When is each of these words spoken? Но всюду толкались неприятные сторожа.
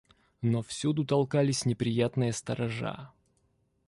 Но 0.41 0.63
всюду 0.63 1.05
толкались 1.05 1.63
неприятные 1.67 2.33
сторожа. 2.33 3.11